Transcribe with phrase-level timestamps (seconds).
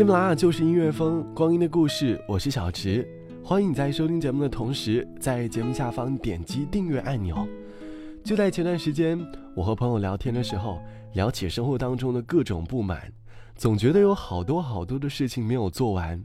[0.00, 3.06] 喜马拉雅就是音乐风，光阴的故事，我是小池。
[3.44, 7.46] 欢迎你在收听节目的同时，在节目下方点击订阅按钮。
[8.24, 9.20] 就在前段时间，
[9.54, 10.80] 我和朋友聊天的时候，
[11.12, 13.12] 聊起生活当中的各种不满，
[13.56, 16.24] 总觉得有好多好多的事情没有做完，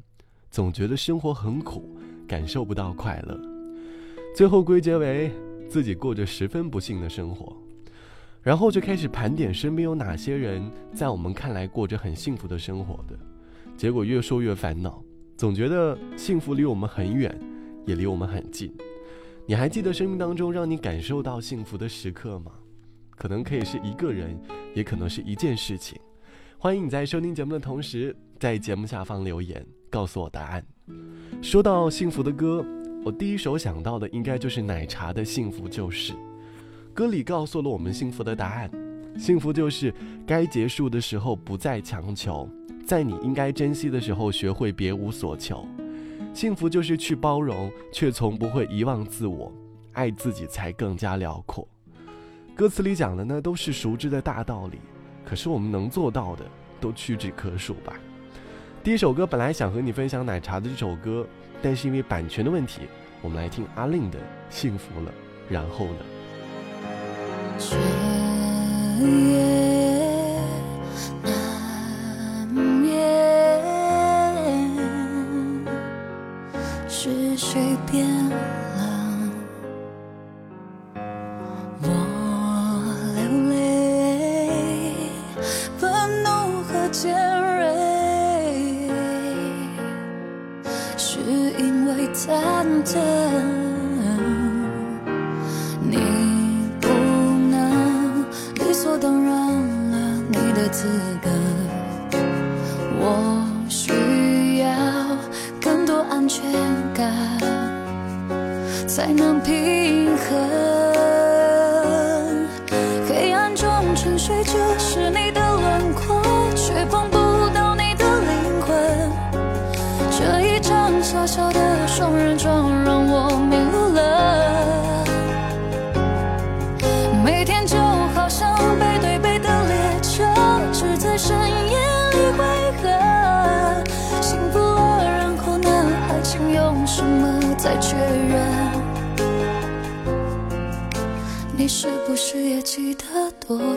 [0.50, 3.38] 总觉得生活很苦，感受不到快乐，
[4.34, 5.30] 最后归结为
[5.68, 7.54] 自己过着十分不幸的生活，
[8.42, 10.64] 然后就开始盘点身边有哪些人
[10.94, 13.20] 在我们看来过着很幸福的生活的。
[13.78, 15.04] 结果越说越烦恼，
[15.38, 17.38] 总觉得幸福离我们很远，
[17.86, 18.74] 也离我们很近。
[19.46, 22.52] 你还记得生命当中让你感受到幸福的时刻吗？
[23.12, 24.40] 可能可以是一个人，
[24.74, 26.00] 也可能是一件事情。
[26.58, 30.66] 欢迎你在收听节目的同时，在节目下方留言告诉我答案。
[31.42, 32.66] 说到幸福的歌，
[33.04, 36.14] 我第一首想到的应该就是奶茶的《幸福就是》。
[36.94, 38.72] 歌里告诉了我们幸福的答案：
[39.20, 39.94] 幸福就是
[40.26, 42.50] 该结束的时候不再强求。
[42.86, 45.68] 在你应该珍惜的时候，学会别无所求。
[46.34, 49.52] 幸福就是去包容，却从不会遗忘自我。
[49.94, 51.68] 爱自己才更加辽阔。
[52.54, 54.78] 歌词里讲的呢，都是熟知的大道理，
[55.24, 56.46] 可是我们能做到的，
[56.80, 57.94] 都屈指可数吧。
[58.84, 61.26] 第一首歌本来想和你分享奶茶的这首歌，
[61.62, 62.82] 但是因为版权的问题，
[63.22, 65.12] 我们来听阿令的《幸福了》，
[65.50, 65.96] 然后呢？
[77.56, 78.65] 才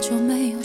[0.08, 0.57] 就没有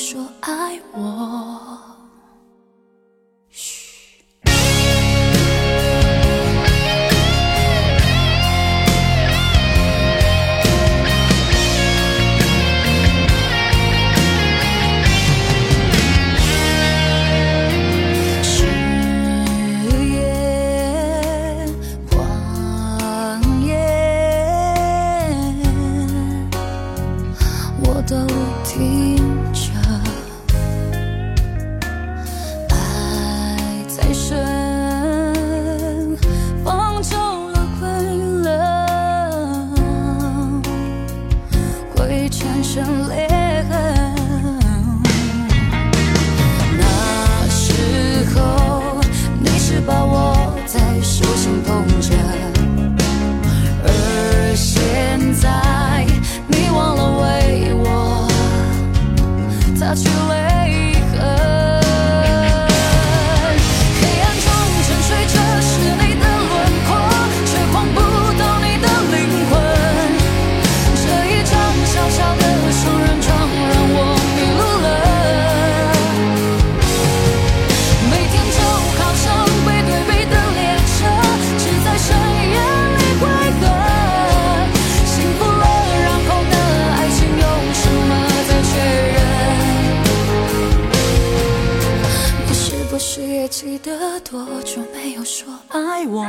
[95.73, 96.27] 爱我黑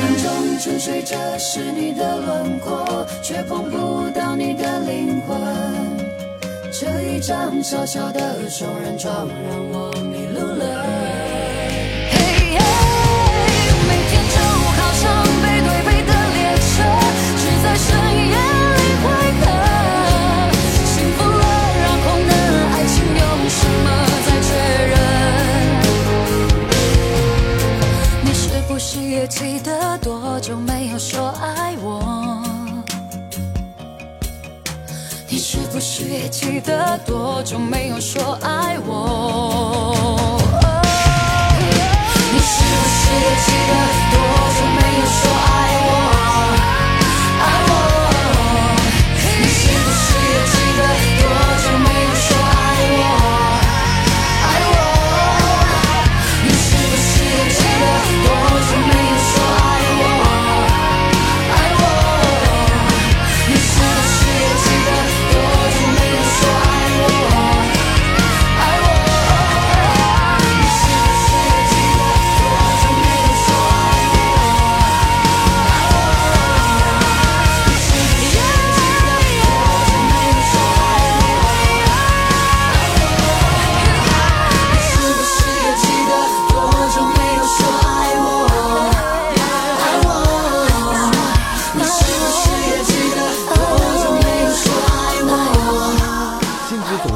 [0.00, 5.38] 暗中注视着是你的轮廓，却碰不到你的灵魂。
[6.72, 10.99] 这一张小小的双人床让我迷路了。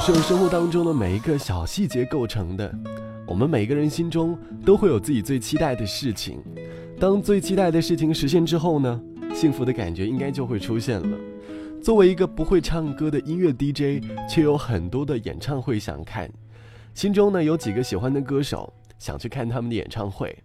[0.07, 2.71] 是由生活当中的每一个小细节构成的。
[3.27, 6.43] 我们每个人心中都会有自己最期待的事情，
[7.01, 9.01] 当最期待的事情实现之后呢，
[9.35, 11.19] 幸福的感觉应该就会出现了。
[11.83, 16.31] 作为一个不会唱歌的音乐 DJ，却有很多的演唱会想看，
[16.93, 20.37] 心中呢有几个喜欢的歌手，想去看他们的演唱会。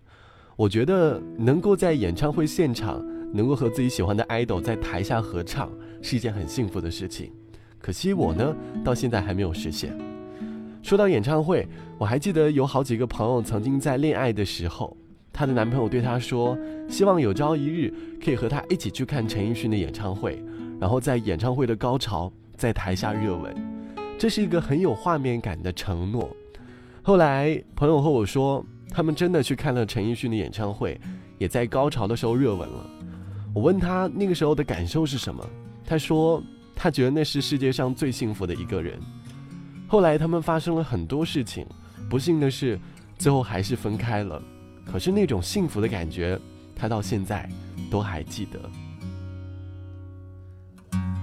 [0.56, 5.70] 我觉得能够在演唱会现场，能够和自己喜欢的 idol 在台下合唱，
[6.02, 7.34] 是一件很幸福的事情。
[7.80, 9.98] 可惜我呢，到现在还没有实现。
[10.84, 11.68] 说到演唱会，
[11.98, 14.96] 我还记得有好几个朋友曾经在恋爱的时候，
[15.34, 17.94] 她的男朋友对她说，希望有朝一日
[18.24, 20.44] 可以和她一起去看陈奕迅的演唱会，
[20.80, 23.54] 然后在演唱会的高潮在台下热吻，
[24.18, 26.30] 这是一个很有画面感的承诺。
[27.02, 31.00] 后来朋友和我说，他们真的去看了陈奕迅的演唱会，
[31.38, 32.90] 也在高潮的时候热吻了。
[33.54, 35.46] 我问他那个时候的感受是什么，
[35.86, 36.42] 他说
[36.82, 38.98] 他觉得那是世界上最幸福的一个人。
[39.86, 41.68] 后来他们发生了很多事情，
[42.10, 42.80] 不幸的是，
[43.18, 44.42] 最后还是分开了。
[44.86, 46.40] 可是那种幸福的感觉，
[46.74, 47.50] 他到现在
[47.92, 48.58] 都还记得。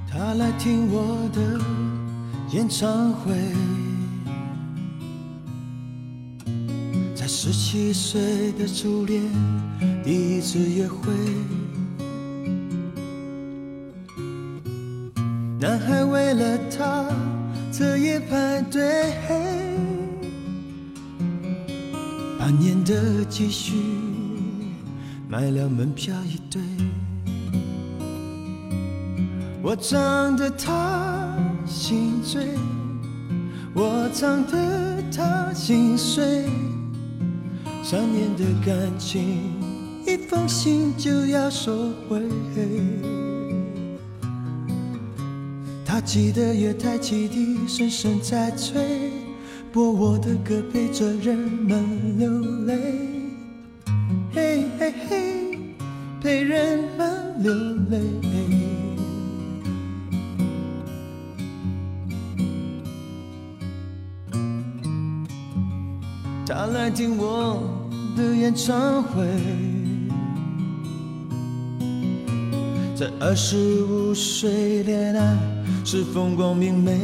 [0.07, 1.59] 他来听我的
[2.55, 3.33] 演唱会，
[7.15, 9.23] 在十七岁的初恋
[10.05, 11.15] 第一次约会，
[15.67, 17.05] 男孩为了她
[17.73, 19.13] 彻夜排队，
[22.39, 23.75] 半年的积蓄
[25.29, 26.63] 买了门票一对。
[29.61, 31.37] 我唱得她
[31.67, 32.47] 心醉，
[33.75, 36.45] 我唱得她心碎。
[37.83, 39.41] 三年的感情，
[40.07, 42.23] 一封信就要收回。
[45.97, 49.11] 他记得月台汽笛声声在催，
[49.73, 52.29] 播我的歌陪着人们流
[52.67, 52.75] 泪。
[54.31, 55.59] 嘿嘿嘿，
[56.21, 57.55] 陪人们流
[57.89, 57.99] 泪。
[66.47, 67.63] 他来听我
[68.15, 69.27] 的演唱会，
[72.99, 75.37] 在二十五岁恋爱
[75.85, 76.99] 是风光明媚，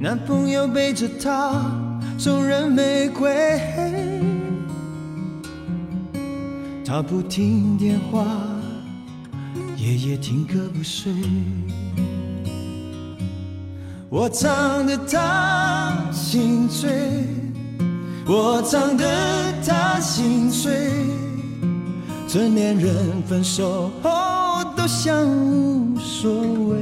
[0.00, 1.70] 男朋友背着她
[2.18, 3.60] 送人玫瑰，
[6.84, 8.26] 她不听电话，
[9.76, 11.12] 夜夜听歌不睡。
[14.08, 16.90] 我唱得她心醉，
[18.26, 19.04] 我唱得
[19.64, 21.21] 她心碎。
[22.32, 24.10] 成年人分手后
[24.74, 26.78] 都像无所谓，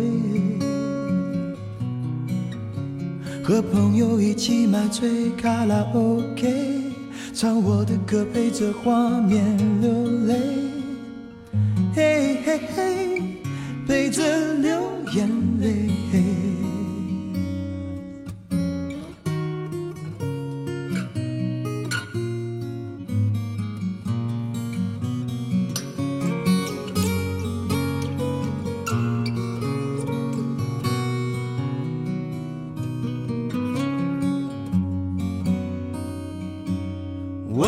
[3.42, 6.92] 和朋友一起买醉卡拉 OK，
[7.34, 9.42] 唱我的歌陪着画面
[9.80, 9.90] 流
[10.28, 10.36] 泪，
[11.96, 13.22] 嘿嘿嘿，
[13.88, 14.22] 陪着
[14.54, 14.80] 流
[15.16, 15.39] 眼泪。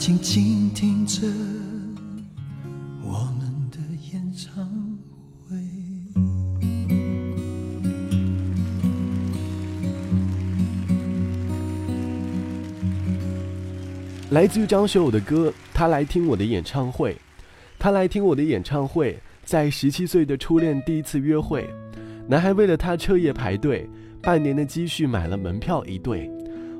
[0.00, 1.26] 静静听着
[3.02, 3.76] 我们的
[4.10, 4.66] 演唱
[5.46, 5.54] 会。
[14.30, 17.14] 来自于张学友的歌，他来听我的演唱会，
[17.78, 21.68] 他来听我的演唱会，在十七岁的初恋第一次约会，
[22.26, 23.86] 男孩为了他彻夜排队，
[24.22, 26.30] 半年的积蓄买了门票一对。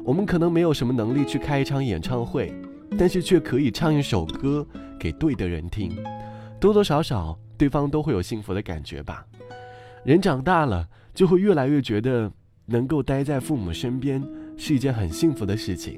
[0.07, 2.51] 我们可能没有什么能力去开一场演唱会，
[2.99, 4.67] 但是却可以唱一首歌
[4.99, 5.97] 给对的人听，
[6.61, 9.25] 多多少少对方都会有幸福的感觉吧。
[10.05, 12.31] 人长大了，就会越来越觉得
[12.67, 14.23] 能够待在父母身边
[14.57, 15.97] 是一件很幸福的事情。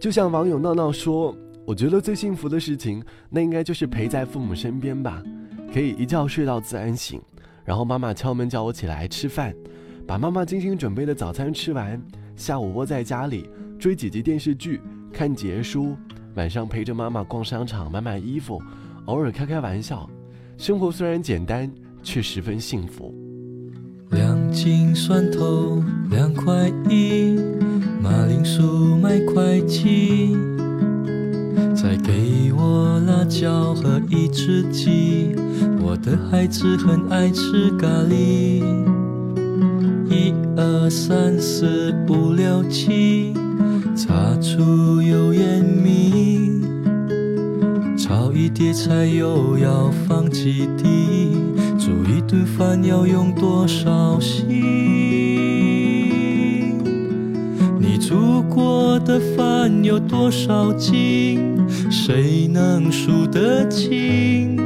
[0.00, 5.22] 就像网友闹闹说：“我觉得最幸福的事情，那应该就是陪在父母身边吧，
[5.72, 7.20] 可以一觉睡到自然醒，
[7.64, 9.54] 然后妈妈敲门叫我起来吃饭，
[10.06, 12.00] 把妈妈精心准备的早餐吃完，
[12.36, 14.80] 下午窝在家里追几集电视剧，
[15.12, 15.96] 看几页书，
[16.36, 18.62] 晚上陪着妈妈逛商场买买衣服，
[19.06, 20.08] 偶尔开开玩笑，
[20.58, 21.70] 生活虽然简单，
[22.02, 23.14] 却十分幸福。”
[24.12, 27.40] 两斤蒜头两块一，
[28.02, 30.36] 马铃薯买块七，
[31.74, 35.34] 再给我辣椒和一只鸡。
[35.80, 38.62] 我的孩子很爱吃咖喱。
[40.08, 43.34] 一二三四五六七，
[43.96, 44.95] 擦出
[48.58, 51.36] 碟菜又要放几滴。
[51.78, 54.48] 煮一顿饭要用多少心？
[57.78, 61.38] 你煮过的饭有多少斤？
[61.90, 64.56] 谁能数得清？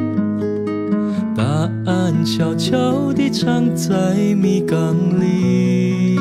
[1.34, 1.42] 答
[1.86, 6.16] 案悄悄地藏在米缸里。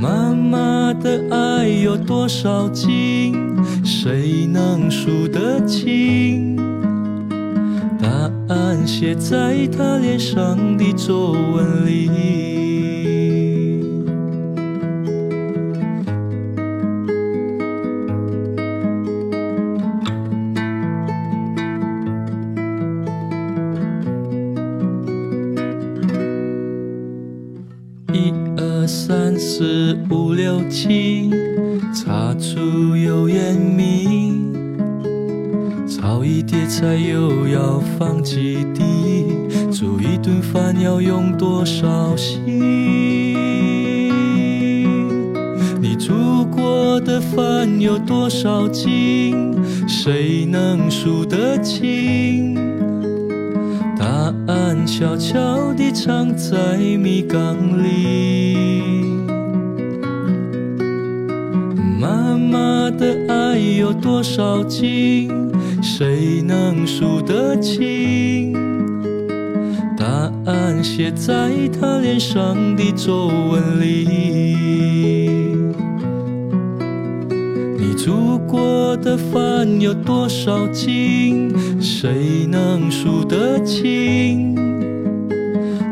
[0.00, 3.45] 妈妈的爱有多少斤？
[4.08, 6.54] 谁能数得清？
[8.00, 8.08] 答
[8.54, 12.55] 案写在他脸上的皱纹里。
[38.26, 38.82] 几滴？
[39.70, 42.42] 煮一顿饭要用多少心？
[45.80, 49.54] 你煮过的饭有多少斤？
[49.86, 52.56] 谁能数得清？
[53.96, 58.56] 答案悄悄地藏在米缸里。
[62.00, 65.30] 妈妈的爱有多少斤？
[65.86, 68.52] 谁能数得清？
[69.96, 70.04] 答
[70.44, 75.54] 案写在他脸上的皱纹里。
[77.78, 81.54] 你煮过的饭有多少斤？
[81.80, 84.56] 谁能数得清？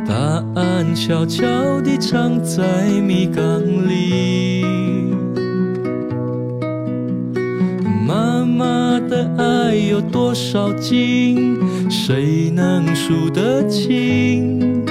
[0.04, 0.14] 答
[0.56, 1.44] 案悄悄
[1.82, 4.43] 地藏在米缸里。
[9.08, 11.58] 的爱有多少斤？
[11.90, 14.84] 谁能数得清？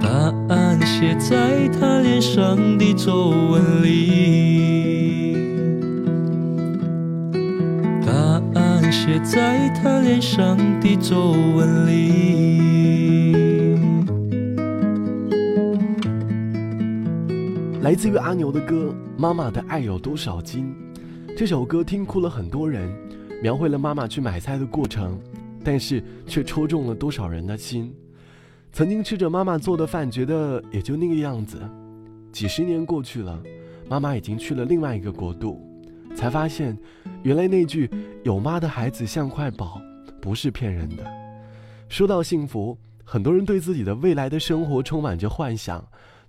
[0.00, 0.08] 答
[0.48, 5.36] 案写在她脸上的皱纹里。
[8.04, 8.12] 答
[8.54, 12.00] 案写在她脸上的皱纹里。
[17.82, 20.64] 来自于阿牛的歌《妈妈的爱有多少斤》，
[21.40, 22.94] 这首歌听哭了很多人，
[23.42, 25.18] 描绘了妈妈去买菜的过程，
[25.64, 27.96] 但是却戳中了多少人的心。
[28.74, 31.58] 曾经吃着妈妈做的饭，觉得也就那个样子。
[32.30, 33.42] 几十年过去了，
[33.88, 35.58] 妈妈已经去了另外一个国度，
[36.14, 36.76] 才发现，
[37.22, 37.88] 原来那句
[38.22, 39.80] “有妈的孩子像块宝”
[40.20, 41.02] 不是骗人的。
[41.88, 45.82] 说到幸福，很多人对自己的未来的生活充满着幻想。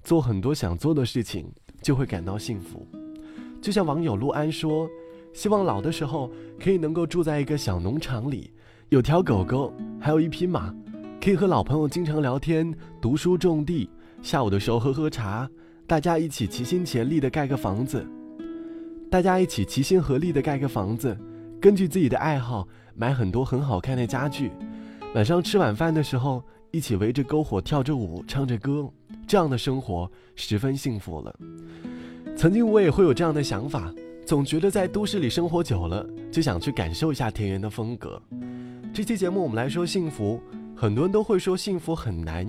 [0.06, 1.52] 做很多想做的事情，
[1.82, 2.88] 就会感到幸福。
[3.62, 4.90] 就像网友陆安说
[5.34, 8.52] ：“希望老的时候可以能够住在一个小农场里，
[8.90, 10.74] 有条狗狗，还有一匹马，
[11.22, 13.90] 可以和老朋友经常聊天、读书、种地。
[14.22, 15.50] 下午的时候喝喝茶，
[15.88, 18.06] 大家一起齐心协力的盖个房子。
[19.10, 21.18] 大家一起齐心合力的盖个房子，
[21.60, 24.52] 根据自己的爱好买很多很好看的家具。
[25.16, 28.90] 晚上吃晚饭的时候，一起围着篝火跳着舞，唱着歌。”
[29.28, 31.34] 这样的生活十分幸福了。
[32.36, 33.94] 曾经我也会有这样的想法，
[34.32, 38.18] 总觉得在都市里生活久了，就想去感受一下田园的风格。
[38.94, 40.42] 这期节目我们来说幸福，
[40.74, 42.48] 很多人都会说幸福很难，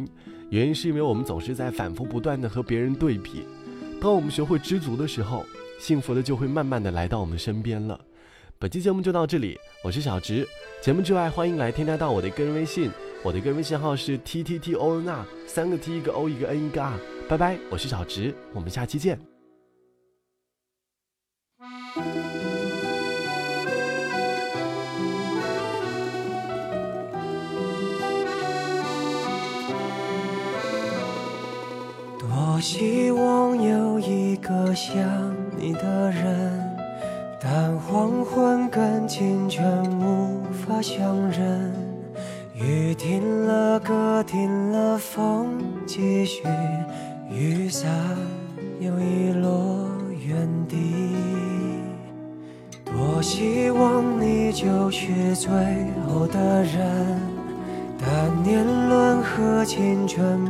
[0.51, 3.49] 原因是因为我们总是在反复不断的和别人对比。
[4.01, 5.45] 当我们学会知足的时候，
[5.81, 8.01] 幸福的就会慢慢的来到我们身边了。
[8.61, 10.47] 本期节目就到这里，我是小直。
[10.81, 12.93] 节目之外，欢迎来添加到我的个人微信。
[13.25, 16.97] 我的个人微信号是 t t t o n r，三个 t 一个 o 一个 n 一个 r，
[17.29, 19.32] 拜拜，我是小直，我们下期见。
[32.19, 35.03] 多希望有一个像
[35.57, 36.77] 你的人，
[37.41, 41.73] 但黄昏跟清晨无法相认。
[42.55, 44.52] 雨停了，歌停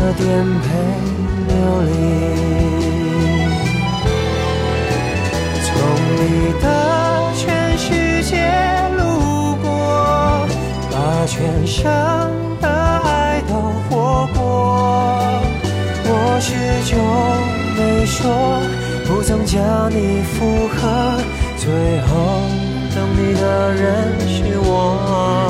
[0.00, 0.26] 的颠
[0.60, 0.66] 沛
[1.46, 1.88] 流离。
[5.62, 5.68] 从
[6.16, 6.20] 你
[6.62, 6.64] 的
[7.36, 7.84] 全世
[8.24, 8.32] 界
[8.96, 9.00] 路
[9.62, 9.66] 过，
[10.90, 10.94] 把
[11.26, 11.78] 全生
[12.60, 13.52] 的爱都
[13.88, 14.38] 活过。
[16.06, 16.10] 我。
[16.40, 16.54] 始
[16.90, 16.98] 终
[17.76, 18.24] 没说，
[19.06, 20.78] 不曾将你附和。
[21.58, 22.08] 最后
[22.94, 25.49] 等你的人是我。